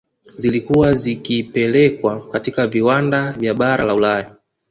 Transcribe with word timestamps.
Zilikuwa 0.37 0.93
zikipelekwa 0.93 2.29
katika 2.29 2.67
viwanda 2.67 3.33
vya 3.33 3.53
bara 3.53 3.85
la 3.85 3.95
Ulaya 3.95 4.35